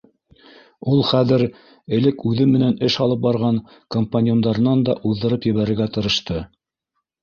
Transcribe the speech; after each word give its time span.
Ул 0.93 1.03
хәҙер 1.09 1.43
элек 1.99 2.25
үҙе 2.31 2.49
менән 2.55 2.75
эш 2.89 2.97
алып 3.07 3.23
барған 3.29 3.63
компаньондарынан 3.99 4.85
да 4.91 5.01
уҙҙырып 5.13 5.51
ебәрергә 5.55 5.93
тырышты. 5.97 6.47